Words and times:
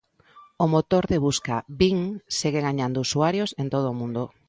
O 0.63 0.65
motor 0.73 1.03
de 1.11 1.17
busca 1.25 1.55
Bing 1.79 2.01
segue 2.37 2.65
gañando 2.67 3.03
usuarios 3.07 3.49
en 3.61 3.67
todo 3.73 3.87
o 3.91 3.97
mundo. 4.01 4.23